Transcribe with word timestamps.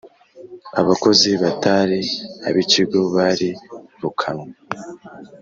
abakozi 0.81 1.29
batari 1.41 1.99
ab 2.47 2.55
ikigo 2.63 2.99
bari 3.15 3.49
rukanywe 4.01 4.49